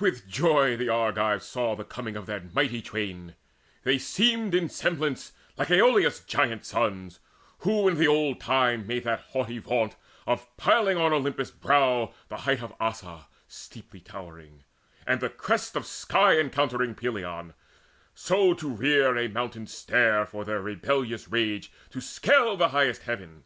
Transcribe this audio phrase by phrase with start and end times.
[0.00, 3.36] With joy the Argives saw The coming of that mighty twain:
[3.84, 7.20] they seemed In semblance like Aloeus' giant sons
[7.60, 9.96] Who in the old time made that haughty vaunt
[10.26, 14.64] Of piling on Olympus' brow the height Of Ossa steeply towering,
[15.06, 17.54] and the crest Of sky encountering Pelion,
[18.14, 23.44] so to rear A mountain stair for their rebellious rage To scale the highest heaven.